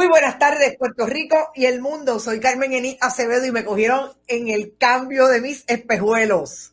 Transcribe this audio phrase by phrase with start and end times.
[0.00, 2.20] Muy buenas tardes, Puerto Rico y el mundo.
[2.20, 6.72] Soy Carmen Enit Acevedo y me cogieron en el cambio de mis espejuelos.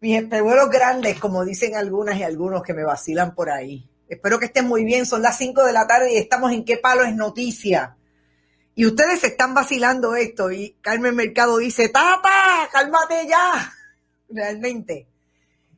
[0.00, 3.88] Mis espejuelos grandes, como dicen algunas y algunos que me vacilan por ahí.
[4.08, 5.06] Espero que estén muy bien.
[5.06, 7.96] Son las 5 de la tarde y estamos en qué palo es noticia.
[8.74, 13.72] Y ustedes están vacilando esto y Carmen Mercado dice, tata, cálmate ya.
[14.28, 15.06] Realmente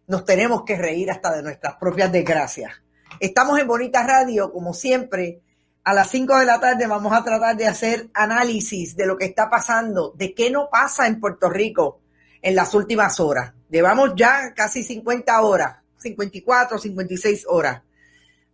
[0.06, 2.72] nos tenemos que reír hasta de nuestras propias desgracias.
[3.20, 5.42] Estamos en Bonita Radio, como siempre,
[5.86, 9.26] a las 5 de la tarde vamos a tratar de hacer análisis de lo que
[9.26, 12.00] está pasando, de qué no pasa en Puerto Rico
[12.42, 13.52] en las últimas horas.
[13.70, 17.82] Llevamos ya casi 50 horas, 54, 56 horas,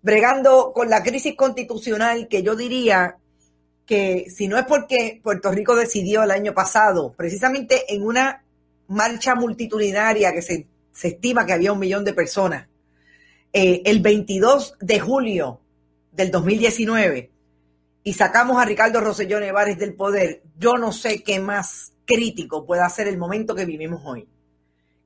[0.02, 3.16] bregando con la crisis constitucional que yo diría
[3.86, 8.44] que si no es porque Puerto Rico decidió el año pasado, precisamente en una
[8.88, 10.66] marcha multitudinaria que se,
[11.02, 12.68] estima que había un millón de personas,
[13.54, 15.61] eh, el 22 de julio
[16.12, 17.30] del 2019
[18.04, 22.88] y sacamos a Ricardo Rosselló Nevares del poder, yo no sé qué más crítico pueda
[22.88, 24.28] ser el momento que vivimos hoy.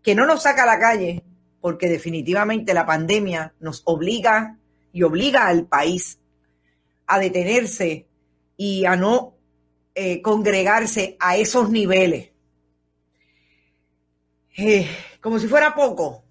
[0.02, 1.22] Que no nos saca a la calle,
[1.60, 4.56] porque definitivamente la pandemia nos obliga
[4.92, 6.18] y obliga al país
[7.06, 8.06] a detenerse
[8.56, 9.34] y a no
[9.94, 12.30] eh, congregarse a esos niveles.
[14.56, 14.88] Eh,
[15.20, 16.24] como si fuera poco,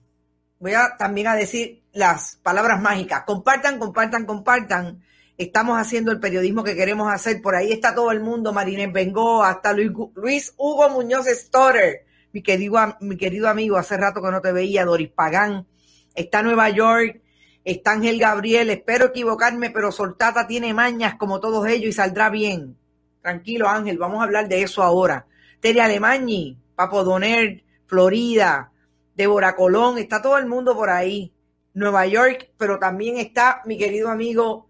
[0.59, 3.23] voy a también a decir las palabras mágicas.
[3.25, 5.01] Compartan, compartan, compartan.
[5.37, 7.41] Estamos haciendo el periodismo que queremos hacer.
[7.41, 8.53] Por ahí está todo el mundo.
[8.53, 14.21] Marinés Bengó, hasta Luis, Luis Hugo Muñoz Stotter, mi querido, mi querido amigo, hace rato
[14.21, 15.65] que no te veía, Doris Pagán.
[16.13, 17.21] Está Nueva York,
[17.63, 18.69] está Ángel Gabriel.
[18.69, 22.77] Espero equivocarme, pero Soltata tiene mañas como todos ellos y saldrá bien.
[23.21, 25.27] Tranquilo, Ángel, vamos a hablar de eso ahora.
[25.61, 28.71] Tere Alemañi, Papo Doner, Florida,
[29.15, 31.31] Débora Colón, está todo el mundo por ahí.
[31.75, 34.67] Nueva York, pero también está mi querido amigo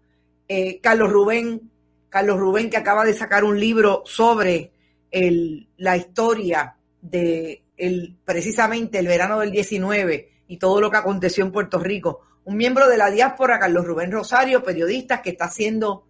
[0.48, 1.70] eh, Carlos Rubén,
[2.08, 4.72] Carlos Rubén que acaba de sacar un libro sobre
[5.10, 11.44] el, la historia de el, precisamente el verano del 19 y todo lo que aconteció
[11.44, 12.20] en Puerto Rico.
[12.44, 16.06] Un miembro de la diáspora, Carlos Rubén Rosario, periodista que está haciendo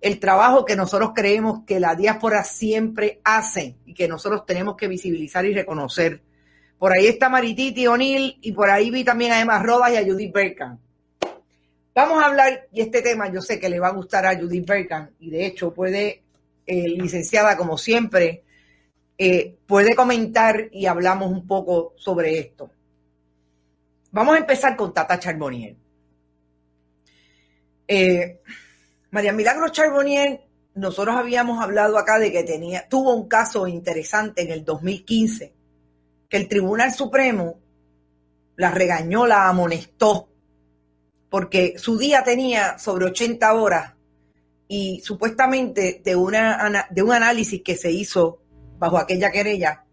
[0.00, 4.88] el trabajo que nosotros creemos que la diáspora siempre hace y que nosotros tenemos que
[4.88, 6.22] visibilizar y reconocer.
[6.78, 10.04] Por ahí está Marititi O'Neill y por ahí vi también a Emma Rodas y a
[10.04, 10.78] Judith Berkan.
[11.94, 14.66] Vamos a hablar, y este tema yo sé que le va a gustar a Judith
[14.66, 16.22] Berkan, y de hecho puede,
[16.66, 18.44] eh, licenciada como siempre,
[19.16, 22.70] eh, puede comentar y hablamos un poco sobre esto.
[24.10, 25.74] Vamos a empezar con Tata Charbonnier.
[27.88, 28.40] Eh,
[29.10, 30.42] María Milagro Charbonnier,
[30.74, 35.55] nosotros habíamos hablado acá de que tenía, tuvo un caso interesante en el 2015
[36.28, 37.60] que el Tribunal Supremo
[38.56, 40.28] la regañó, la amonestó,
[41.28, 43.94] porque su día tenía sobre 80 horas
[44.68, 48.40] y supuestamente de, una, de un análisis que se hizo
[48.78, 49.84] bajo aquella querella,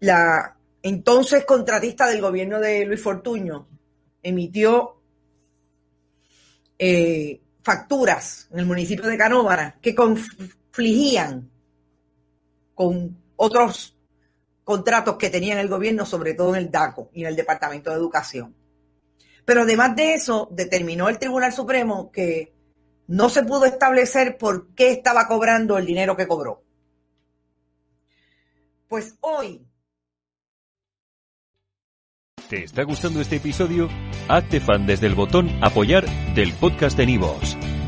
[0.00, 3.66] la entonces contratista del gobierno de Luis Fortuño
[4.22, 5.00] emitió
[6.78, 11.50] eh, facturas en el municipio de Canóvara que confligían
[12.74, 13.93] con otros
[14.64, 17.96] contratos que tenía el gobierno, sobre todo en el DACO y en el Departamento de
[17.96, 18.56] Educación.
[19.44, 22.54] Pero además de eso, determinó el Tribunal Supremo que
[23.06, 26.62] no se pudo establecer por qué estaba cobrando el dinero que cobró.
[28.88, 29.66] Pues hoy.
[32.48, 33.88] ¿Te está gustando este episodio?
[34.28, 37.56] Hazte fan desde el botón apoyar del podcast de Nivos.